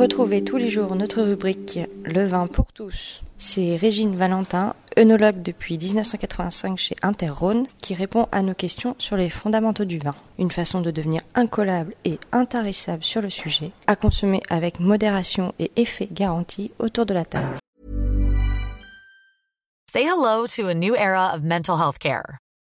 Retrouvez 0.00 0.42
tous 0.42 0.56
les 0.56 0.70
jours 0.70 0.96
notre 0.96 1.20
rubrique 1.22 1.78
Le 2.04 2.24
vin 2.24 2.46
pour 2.46 2.72
tous. 2.72 3.22
C'est 3.36 3.76
Régine 3.76 4.16
Valentin, 4.16 4.74
œnologue 4.98 5.42
depuis 5.42 5.76
1985 5.76 6.78
chez 6.78 6.94
Interrhône, 7.02 7.66
qui 7.82 7.94
répond 7.94 8.26
à 8.32 8.42
nos 8.42 8.54
questions 8.54 8.94
sur 8.98 9.16
les 9.16 9.28
fondamentaux 9.28 9.84
du 9.84 9.98
vin. 9.98 10.14
Une 10.38 10.50
façon 10.50 10.80
de 10.80 10.90
devenir 10.90 11.20
incollable 11.34 11.94
et 12.04 12.18
intarissable 12.32 13.04
sur 13.04 13.20
le 13.20 13.30
sujet, 13.30 13.72
à 13.86 13.94
consommer 13.94 14.42
avec 14.48 14.80
modération 14.80 15.54
et 15.58 15.70
effet 15.76 16.08
garanti 16.10 16.72
autour 16.78 17.04
de 17.06 17.14
la 17.14 17.24
table. 17.26 17.58
Say 19.92 20.04
hello 20.04 20.46
to 20.56 20.68
a 20.68 20.74
new 20.74 20.94
era 20.96 21.32
of 21.34 21.42
mental 21.42 21.76
health 21.76 21.98
care. 21.98 22.38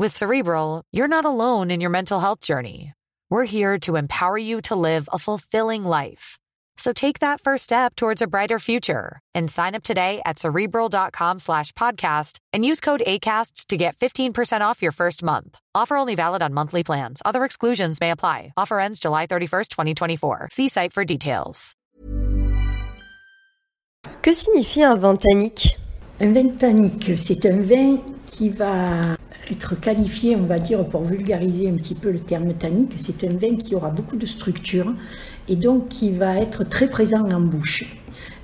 With 0.00 0.16
Cerebral, 0.16 0.82
you're 0.92 1.14
not 1.14 1.26
alone 1.26 1.70
in 1.70 1.82
your 1.82 1.90
mental 1.90 2.20
health 2.20 2.40
journey. 2.40 2.94
We're 3.28 3.44
here 3.44 3.78
to 3.80 3.96
empower 3.96 4.38
you 4.38 4.62
to 4.62 4.74
live 4.74 5.10
a 5.12 5.18
fulfilling 5.18 5.84
life. 5.84 6.38
So 6.78 6.94
take 6.94 7.18
that 7.18 7.42
first 7.42 7.64
step 7.64 7.96
towards 7.96 8.22
a 8.22 8.26
brighter 8.26 8.58
future 8.58 9.20
and 9.34 9.50
sign 9.50 9.74
up 9.74 9.82
today 9.82 10.22
at 10.24 10.38
cerebral.com 10.38 11.38
slash 11.38 11.72
podcast 11.72 12.38
and 12.54 12.64
use 12.64 12.80
code 12.80 13.02
ACasts 13.06 13.66
to 13.66 13.76
get 13.76 13.94
15% 13.94 14.62
off 14.62 14.80
your 14.80 14.90
first 14.90 15.22
month. 15.22 15.58
Offer 15.74 15.98
only 15.98 16.14
valid 16.14 16.40
on 16.40 16.54
monthly 16.54 16.82
plans. 16.82 17.20
Other 17.26 17.44
exclusions 17.44 18.00
may 18.00 18.10
apply. 18.10 18.54
Offer 18.56 18.80
ends 18.80 19.00
July 19.00 19.26
31st, 19.26 19.68
2024. 19.68 20.48
See 20.50 20.68
site 20.68 20.94
for 20.94 21.04
details. 21.04 21.74
Que 24.22 24.32
signifie 24.32 24.82
un 24.82 24.96
vin 24.98 25.18
tannique 25.18 25.76
Un 26.22 26.32
vin 26.32 26.56
tannique, 26.56 27.18
c'est 27.18 27.44
un 27.44 27.62
vin 27.62 27.98
qui 28.26 28.48
va 28.48 29.18
être 29.50 29.78
qualifié, 29.78 30.36
on 30.36 30.44
va 30.44 30.58
dire, 30.58 30.84
pour 30.86 31.04
vulgariser 31.04 31.68
un 31.68 31.74
petit 31.74 31.94
peu 31.94 32.10
le 32.10 32.20
terme 32.20 32.52
tannique, 32.54 32.92
c'est 32.96 33.24
un 33.24 33.36
vin 33.36 33.56
qui 33.56 33.74
aura 33.74 33.90
beaucoup 33.90 34.16
de 34.16 34.26
structure 34.26 34.92
et 35.48 35.56
donc 35.56 35.88
qui 35.88 36.10
va 36.10 36.36
être 36.36 36.64
très 36.64 36.88
présent 36.88 37.28
en 37.30 37.40
bouche. 37.40 37.84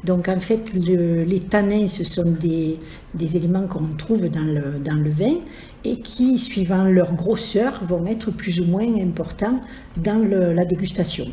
Donc 0.05 0.28
en 0.28 0.38
fait, 0.38 0.72
les 0.75 1.41
tanins, 1.41 1.88
ce 1.88 2.05
sont 2.05 2.30
des, 2.30 2.78
éléments 3.36 3.66
qu'on 3.66 3.88
trouve 3.98 4.28
dans 4.28 4.41
le, 4.41 4.78
dans 4.78 4.94
le 4.94 5.11
vin 5.11 5.34
et 5.84 6.00
qui, 6.00 6.38
suivant 6.38 6.84
leur 6.84 7.14
grosseur, 7.14 7.83
vont 7.84 8.06
être 8.06 8.31
plus 8.31 8.60
ou 8.60 8.64
moins 8.64 8.86
importants 9.00 9.60
dans 9.97 10.19
la 10.28 10.64
dégustation. 10.64 11.27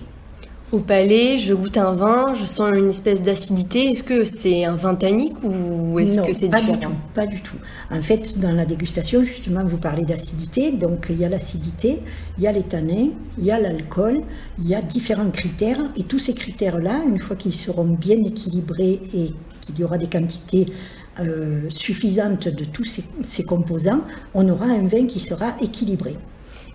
Au 0.74 0.80
palais, 0.80 1.38
je 1.38 1.54
goûte 1.54 1.78
un 1.78 1.94
vin, 1.94 2.34
je 2.34 2.48
sens 2.48 2.76
une 2.76 2.90
espèce 2.90 3.22
d'acidité. 3.22 3.92
Est-ce 3.92 4.02
que 4.02 4.24
c'est 4.24 4.66
un 4.66 4.76
vin 4.76 4.96
tannique 4.96 5.36
ou 5.44 6.00
est-ce 6.00 6.20
que 6.20 6.34
c'est 6.34 6.48
différent 6.48 6.74
du 6.74 6.80
tout, 6.80 6.92
Pas 7.14 7.28
du 7.28 7.42
tout. 7.44 7.58
En 7.92 8.02
fait, 8.02 8.40
dans 8.40 8.52
la 8.52 8.66
dégustation, 8.66 9.24
justement, 9.24 9.64
vous 9.64 9.78
parlez 9.78 10.04
d'acidité. 10.04 10.72
Donc, 10.72 11.06
il 11.12 11.20
y 11.20 11.26
a 11.26 11.30
l'acidité, 11.30 12.00
il 12.40 12.44
y 12.44 12.48
a 12.48 12.52
les 12.52 12.64
tanins, 12.64 13.10
il 13.38 13.46
y 13.46 13.52
a 13.52 13.60
l'alcool, 13.60 14.24
il 14.58 14.68
y 14.68 14.74
a 14.74 14.82
différents 14.82 15.30
critères. 15.30 15.92
Et 15.96 16.06
tous 16.06 16.18
ces 16.18 16.34
critères-là, 16.34 17.04
une 17.08 17.20
fois 17.20 17.36
qu'ils 17.36 17.54
seront 17.54 17.86
bien 17.86 18.18
équilibrés 18.24 19.00
et 19.14 19.28
qu'il 19.62 19.78
y 19.78 19.84
aura 19.84 20.00
des 20.00 20.08
quantités 20.08 20.74
euh, 21.20 21.70
suffisantes 21.70 22.48
de 22.48 22.66
tous 22.66 23.04
ces 23.22 23.44
composants, 23.44 24.02
on 24.34 24.50
aura 24.50 24.66
un 24.66 24.88
vin 24.88 25.06
qui 25.06 25.20
sera 25.20 25.56
équilibré. 25.62 26.16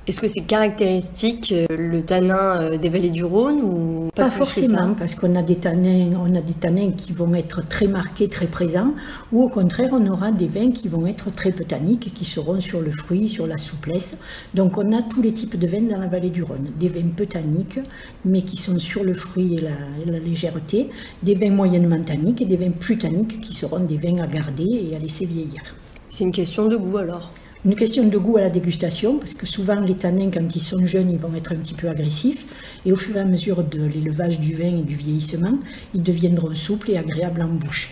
Est-ce 0.08 0.22
que 0.22 0.28
c'est 0.28 0.40
caractéristique 0.40 1.52
euh, 1.52 1.66
le 1.68 2.00
tanin 2.00 2.62
euh, 2.62 2.78
des 2.78 2.88
vallées 2.88 3.10
du 3.10 3.24
Rhône 3.24 3.60
ou 3.60 4.08
pas, 4.14 4.30
forcément 4.30 4.94
parce 4.94 5.14
qu'on 5.14 5.36
a 5.36 5.42
des 5.42 5.56
tanins, 5.56 6.12
on 6.18 6.34
a 6.34 6.40
des 6.40 6.54
tanins 6.54 6.92
qui 6.92 7.12
vont 7.12 7.34
être 7.34 7.68
très 7.68 7.86
marqués, 7.86 8.28
très 8.28 8.46
présents, 8.46 8.94
ou 9.32 9.42
au 9.42 9.50
contraire 9.50 9.90
on 9.92 10.06
aura 10.06 10.32
des 10.32 10.46
vins 10.46 10.70
qui 10.70 10.88
vont 10.88 11.06
être 11.06 11.30
très 11.34 11.52
peu 11.52 11.64
tanniques, 11.64 12.14
qui 12.14 12.24
seront 12.24 12.58
sur 12.58 12.80
le 12.80 12.90
fruit, 12.90 13.28
sur 13.28 13.46
la 13.46 13.58
souplesse. 13.58 14.16
Donc 14.54 14.78
on 14.78 14.96
a 14.96 15.02
tous 15.02 15.20
les 15.20 15.34
types 15.34 15.58
de 15.58 15.66
vins 15.66 15.82
dans 15.82 16.00
la 16.00 16.06
vallée 16.06 16.30
du 16.30 16.42
Rhône, 16.42 16.70
des 16.80 16.88
vins 16.88 17.10
peu 17.14 17.26
tanniques, 17.26 17.78
mais 18.24 18.40
qui 18.40 18.56
sont 18.56 18.78
sur 18.78 19.04
le 19.04 19.12
fruit 19.12 19.56
et 19.56 19.60
la, 19.60 19.76
la 20.10 20.18
légèreté, 20.20 20.88
des 21.22 21.34
vins 21.34 21.50
moyennement 21.50 22.00
tanniques 22.00 22.40
et 22.40 22.46
des 22.46 22.56
vins 22.56 22.70
plus 22.70 22.96
tanniques 22.96 23.42
qui 23.42 23.52
seront 23.52 23.80
des 23.80 23.98
vins 23.98 24.22
à 24.22 24.26
garder 24.26 24.88
et 24.90 24.96
à 24.96 24.98
laisser 24.98 25.26
vieillir. 25.26 25.60
C'est 26.08 26.24
une 26.24 26.32
question 26.32 26.66
de 26.66 26.78
goût 26.78 26.96
alors. 26.96 27.34
Une 27.68 27.76
question 27.76 28.08
de 28.08 28.16
goût 28.16 28.38
à 28.38 28.40
la 28.40 28.48
dégustation, 28.48 29.18
parce 29.18 29.34
que 29.34 29.44
souvent 29.44 29.78
les 29.78 29.94
tanins, 29.94 30.30
quand 30.30 30.56
ils 30.56 30.62
sont 30.62 30.86
jeunes, 30.86 31.10
ils 31.10 31.18
vont 31.18 31.34
être 31.34 31.52
un 31.52 31.56
petit 31.56 31.74
peu 31.74 31.90
agressifs, 31.90 32.46
et 32.86 32.92
au 32.92 32.96
fur 32.96 33.14
et 33.14 33.20
à 33.20 33.26
mesure 33.26 33.62
de 33.62 33.84
l'élevage 33.84 34.40
du 34.40 34.54
vin 34.54 34.78
et 34.78 34.80
du 34.80 34.94
vieillissement, 34.94 35.58
ils 35.92 36.02
deviendront 36.02 36.54
souples 36.54 36.92
et 36.92 36.96
agréables 36.96 37.42
en 37.42 37.48
bouche. 37.48 37.90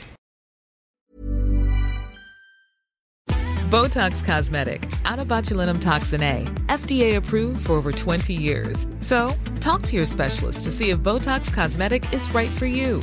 Botox 3.71 4.23
Cosmetic, 4.25 4.89
out 5.05 5.19
of 5.19 5.29
botulinum 5.29 5.79
toxin 5.79 6.23
A, 6.23 6.47
FDA 6.69 7.17
approved 7.17 7.67
for 7.67 7.75
over 7.75 7.93
20 7.93 8.33
years. 8.33 8.87
So, 9.01 9.35
talk 9.61 9.83
to 9.83 9.95
your 9.95 10.07
specialist 10.07 10.65
to 10.65 10.71
see 10.71 10.89
if 10.89 11.01
Botox 11.01 11.53
Cosmetic 11.53 12.03
is 12.15 12.27
right 12.33 12.51
for 12.53 12.65
you. 12.65 13.03